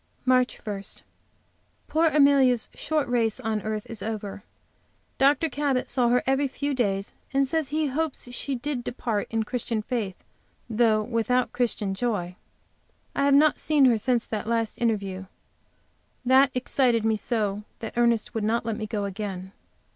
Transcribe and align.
MARCH 0.25 0.61
1. 0.65 0.83
Poor 1.87 2.07
Amelia's 2.07 2.69
short 2.73 3.07
race 3.07 3.39
on 3.39 3.61
earth 3.61 3.85
is 3.87 4.01
over. 4.01 4.41
Dr. 5.19 5.47
Cabot 5.47 5.91
saw 5.91 6.09
her 6.09 6.23
every 6.25 6.47
few 6.47 6.73
days 6.73 7.13
and 7.35 7.47
says 7.47 7.69
he 7.69 7.85
hopes 7.85 8.27
she 8.33 8.55
did 8.55 8.83
depart 8.83 9.27
in 9.29 9.43
Christian 9.43 9.83
faith, 9.83 10.23
though 10.67 11.03
without 11.03 11.53
Christian 11.53 11.93
joy. 11.93 12.35
I 13.15 13.25
have 13.25 13.35
not 13.35 13.59
seen 13.59 13.85
her 13.85 13.97
since 13.99 14.25
that 14.25 14.49
last 14.49 14.79
interview. 14.81 15.27
That 16.25 16.49
excited 16.55 17.05
me 17.05 17.15
so 17.15 17.63
that 17.77 17.93
Ernest 17.95 18.33
would 18.33 18.43
not 18.43 18.65
let 18.65 18.77
me 18.77 18.87
go 18.87 19.05
again. 19.05 19.51